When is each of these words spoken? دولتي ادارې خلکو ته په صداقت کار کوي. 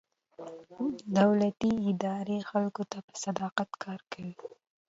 دولتي 1.17 1.71
ادارې 1.89 2.37
خلکو 2.49 2.83
ته 2.91 2.97
په 3.07 3.13
صداقت 3.23 3.69
کار 3.83 3.99
کوي. 4.11 4.33